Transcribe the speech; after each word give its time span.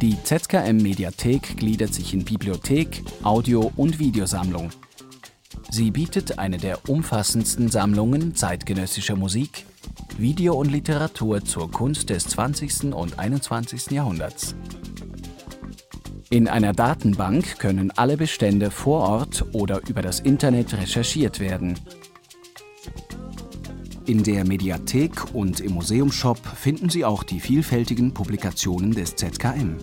Die 0.00 0.16
ZKM 0.22 0.78
Mediathek 0.78 1.58
gliedert 1.58 1.92
sich 1.92 2.14
in 2.14 2.24
Bibliothek, 2.24 3.02
Audio- 3.22 3.70
und 3.76 3.98
Videosammlung. 3.98 4.70
Sie 5.70 5.90
bietet 5.90 6.38
eine 6.38 6.56
der 6.56 6.88
umfassendsten 6.88 7.68
Sammlungen 7.68 8.34
zeitgenössischer 8.34 9.14
Musik, 9.14 9.66
Video 10.16 10.54
und 10.54 10.72
Literatur 10.72 11.44
zur 11.44 11.70
Kunst 11.70 12.08
des 12.08 12.24
20. 12.28 12.94
und 12.94 13.18
21. 13.18 13.90
Jahrhunderts. 13.90 14.54
In 16.30 16.48
einer 16.48 16.72
Datenbank 16.72 17.58
können 17.58 17.90
alle 17.90 18.16
Bestände 18.16 18.70
vor 18.70 19.02
Ort 19.02 19.44
oder 19.52 19.86
über 19.86 20.00
das 20.00 20.20
Internet 20.20 20.72
recherchiert 20.72 21.40
werden. 21.40 21.78
In 24.06 24.22
der 24.22 24.46
Mediathek 24.46 25.34
und 25.34 25.60
im 25.60 25.74
Museumshop 25.74 26.38
finden 26.38 26.88
Sie 26.88 27.04
auch 27.04 27.22
die 27.22 27.38
vielfältigen 27.38 28.12
Publikationen 28.12 28.92
des 28.92 29.14
ZKM. 29.14 29.76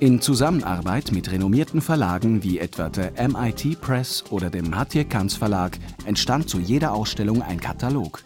In 0.00 0.20
Zusammenarbeit 0.20 1.10
mit 1.12 1.30
renommierten 1.30 1.80
Verlagen 1.80 2.42
wie 2.42 2.58
etwa 2.58 2.90
der 2.90 3.12
MIT 3.28 3.80
Press 3.80 4.24
oder 4.30 4.50
dem 4.50 4.76
Hatje 4.76 5.04
Kanz 5.06 5.34
Verlag 5.34 5.78
entstand 6.04 6.48
zu 6.48 6.60
jeder 6.60 6.92
Ausstellung 6.92 7.42
ein 7.42 7.58
Katalog. 7.58 8.22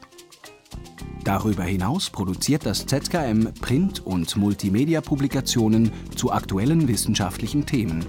Darüber 1.24 1.62
hinaus 1.62 2.10
produziert 2.10 2.66
das 2.66 2.84
ZKM 2.86 3.52
Print- 3.60 4.04
und 4.04 4.36
Multimedia-Publikationen 4.36 5.92
zu 6.16 6.32
aktuellen 6.32 6.88
wissenschaftlichen 6.88 7.64
Themen. 7.64 8.04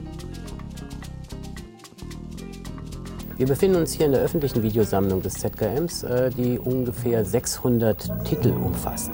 Wir 3.40 3.48
befinden 3.48 3.78
uns 3.78 3.94
hier 3.94 4.06
in 4.06 4.12
der 4.12 4.20
öffentlichen 4.20 4.64
Videosammlung 4.64 5.22
des 5.22 5.36
ZKMs, 5.36 6.04
äh, 6.04 6.30
die 6.30 6.60
ungefähr 6.60 7.24
600 7.24 8.26
Titel 8.26 8.50
umfasst. 8.50 9.12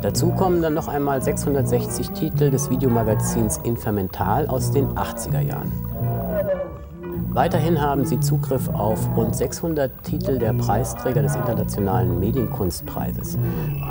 Dazu 0.00 0.30
kommen 0.30 0.62
dann 0.62 0.72
noch 0.72 0.88
einmal 0.88 1.20
660 1.20 2.08
Titel 2.12 2.50
des 2.50 2.70
Videomagazins 2.70 3.58
Infermental 3.64 4.46
aus 4.46 4.72
den 4.72 4.86
80er 4.94 5.40
Jahren. 5.40 5.70
Weiterhin 7.38 7.80
haben 7.80 8.04
sie 8.04 8.18
Zugriff 8.18 8.68
auf 8.68 9.16
rund 9.16 9.36
600 9.36 10.02
Titel 10.02 10.40
der 10.40 10.54
Preisträger 10.54 11.22
des 11.22 11.36
Internationalen 11.36 12.18
Medienkunstpreises. 12.18 13.38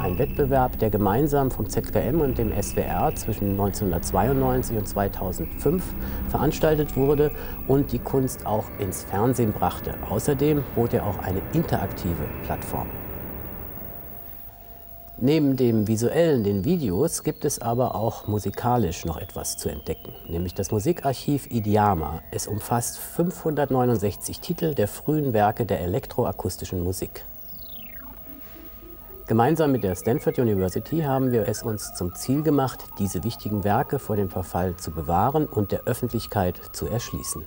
Ein 0.03 0.19
Wettbewerb, 0.19 0.77
der 0.79 0.89
gemeinsam 0.89 1.49
vom 1.49 1.69
ZKM 1.69 2.19
und 2.19 2.37
dem 2.37 2.51
SWR 2.61 3.15
zwischen 3.15 3.51
1992 3.51 4.75
und 4.75 4.85
2005 4.85 5.81
veranstaltet 6.27 6.97
wurde 6.97 7.31
und 7.67 7.93
die 7.93 7.99
Kunst 7.99 8.45
auch 8.45 8.65
ins 8.79 9.05
Fernsehen 9.05 9.53
brachte. 9.53 9.93
Außerdem 10.09 10.61
bot 10.75 10.93
er 10.93 11.05
auch 11.05 11.19
eine 11.19 11.39
interaktive 11.53 12.25
Plattform. 12.43 12.89
Neben 15.19 15.55
dem 15.55 15.87
visuellen, 15.87 16.43
den 16.43 16.63
Videos, 16.63 17.23
gibt 17.23 17.43
es 17.43 17.59
aber 17.59 17.95
auch 17.95 18.27
musikalisch 18.27 19.03
noch 19.03 19.17
etwas 19.17 19.57
zu 19.57 19.67
entdecken, 19.67 20.13
nämlich 20.27 20.53
das 20.53 20.69
Musikarchiv 20.69 21.47
Idiama. 21.49 22.21
Es 22.29 22.45
umfasst 22.45 22.99
569 22.99 24.39
Titel 24.39 24.75
der 24.75 24.87
frühen 24.87 25.33
Werke 25.33 25.65
der 25.65 25.79
elektroakustischen 25.79 26.83
Musik. 26.83 27.25
Gemeinsam 29.25 29.71
mit 29.71 29.83
der 29.83 29.95
Stanford 29.95 30.37
University 30.37 30.99
haben 30.99 31.31
wir 31.31 31.47
es 31.47 31.63
uns 31.63 31.95
zum 31.95 32.13
Ziel 32.13 32.43
gemacht, 32.43 32.85
diese 32.99 33.23
wichtigen 33.23 33.63
Werke 33.63 33.97
vor 33.97 34.17
dem 34.17 34.29
Verfall 34.29 34.75
zu 34.75 34.91
bewahren 34.91 35.47
und 35.47 35.71
der 35.71 35.85
Öffentlichkeit 35.85 36.61
zu 36.73 36.85
erschließen. 36.85 37.43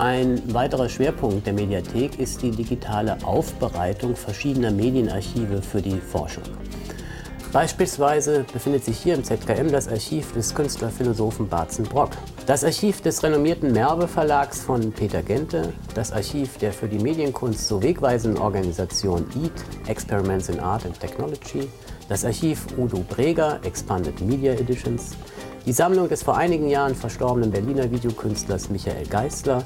Ein 0.00 0.54
weiterer 0.54 0.88
Schwerpunkt 0.88 1.46
der 1.46 1.52
Mediathek 1.52 2.18
ist 2.18 2.40
die 2.40 2.50
digitale 2.50 3.18
Aufbereitung 3.22 4.16
verschiedener 4.16 4.70
Medienarchive 4.70 5.60
für 5.60 5.82
die 5.82 6.00
Forschung. 6.00 6.44
Beispielsweise 7.52 8.46
befindet 8.50 8.82
sich 8.82 8.96
hier 8.96 9.14
im 9.14 9.24
ZKM 9.24 9.70
das 9.70 9.88
Archiv 9.88 10.32
des 10.32 10.54
Künstlerphilosophen 10.54 11.50
Barzen 11.50 11.84
Brock, 11.84 12.12
das 12.46 12.64
Archiv 12.64 13.02
des 13.02 13.22
renommierten 13.22 13.72
Merbe 13.72 14.08
Verlags 14.08 14.62
von 14.62 14.90
Peter 14.90 15.22
Gente, 15.22 15.74
das 15.94 16.12
Archiv 16.12 16.56
der 16.56 16.72
für 16.72 16.88
die 16.88 16.98
Medienkunst 16.98 17.68
so 17.68 17.82
wegweisenden 17.82 18.40
Organisation 18.40 19.26
EAT, 19.34 19.86
Experiments 19.86 20.48
in 20.48 20.60
Art 20.60 20.86
and 20.86 20.98
Technology, 20.98 21.68
das 22.08 22.24
Archiv 22.24 22.68
Udo 22.78 23.04
Breger, 23.06 23.60
Expanded 23.64 24.18
Media 24.22 24.54
Editions, 24.54 25.14
die 25.66 25.72
Sammlung 25.72 26.08
des 26.08 26.22
vor 26.22 26.38
einigen 26.38 26.68
Jahren 26.70 26.94
verstorbenen 26.94 27.50
Berliner 27.50 27.90
Videokünstlers 27.90 28.70
Michael 28.70 29.06
Geisler, 29.06 29.62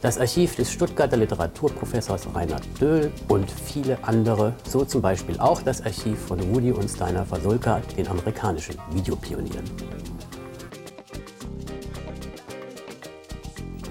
das 0.00 0.18
Archiv 0.18 0.56
des 0.56 0.72
Stuttgarter 0.72 1.16
Literaturprofessors 1.16 2.34
Reinhard 2.34 2.64
Döhl 2.80 3.12
und 3.28 3.50
viele 3.50 3.98
andere, 4.02 4.54
so 4.66 4.84
zum 4.84 5.02
Beispiel 5.02 5.38
auch 5.38 5.62
das 5.62 5.84
Archiv 5.84 6.18
von 6.18 6.40
Rudi 6.40 6.72
und 6.72 6.88
Steiner 6.88 7.24
Fasulka, 7.24 7.80
den 7.96 8.08
amerikanischen 8.08 8.76
Videopionieren. 8.92 9.64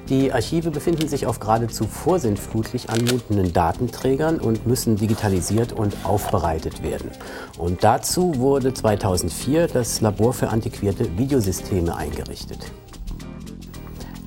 Die 0.09 0.33
Archive 0.33 0.71
befinden 0.71 1.07
sich 1.07 1.27
auf 1.27 1.39
geradezu 1.39 1.85
vorsintflutlich 1.85 2.89
anmutenden 2.89 3.53
Datenträgern 3.53 4.39
und 4.39 4.65
müssen 4.65 4.95
digitalisiert 4.95 5.71
und 5.71 5.95
aufbereitet 6.03 6.81
werden. 6.81 7.11
Und 7.59 7.83
dazu 7.83 8.33
wurde 8.37 8.73
2004 8.73 9.67
das 9.67 10.01
Labor 10.01 10.33
für 10.33 10.49
antiquierte 10.49 11.15
Videosysteme 11.15 11.95
eingerichtet. 11.95 12.71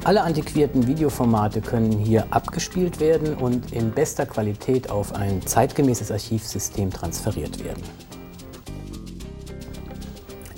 Alle 0.04 0.22
antiquierten 0.22 0.88
Videoformate 0.88 1.60
können 1.60 1.92
hier 1.92 2.26
abgespielt 2.30 2.98
werden 2.98 3.34
und 3.34 3.72
in 3.72 3.92
bester 3.92 4.26
Qualität 4.26 4.90
auf 4.90 5.14
ein 5.14 5.40
zeitgemäßes 5.46 6.10
Archivsystem 6.10 6.90
transferiert 6.90 7.64
werden. 7.64 7.82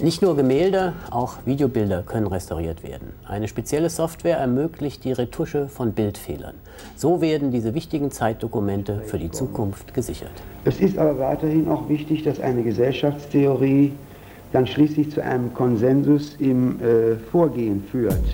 Nicht 0.00 0.22
nur 0.22 0.34
Gemälde, 0.34 0.94
auch 1.10 1.36
Videobilder 1.44 2.02
können 2.04 2.26
restauriert 2.26 2.82
werden. 2.82 3.12
Eine 3.28 3.46
spezielle 3.46 3.90
Software 3.90 4.38
ermöglicht 4.38 5.04
die 5.04 5.12
Retusche 5.12 5.68
von 5.68 5.92
Bildfehlern. 5.92 6.54
So 6.96 7.20
werden 7.20 7.50
diese 7.50 7.74
wichtigen 7.74 8.10
Zeitdokumente 8.10 9.02
für 9.04 9.18
die 9.18 9.30
Zukunft 9.30 9.92
gesichert. 9.92 10.32
Es 10.64 10.80
ist 10.80 10.96
aber 10.96 11.18
weiterhin 11.18 11.68
auch 11.68 11.86
wichtig, 11.90 12.22
dass 12.22 12.40
eine 12.40 12.62
Gesellschaftstheorie 12.62 13.92
dann 14.52 14.66
schließlich 14.66 15.10
zu 15.10 15.22
einem 15.22 15.52
Konsensus 15.52 16.36
im 16.38 16.80
äh, 16.80 17.16
Vorgehen 17.30 17.84
führt. 17.84 18.24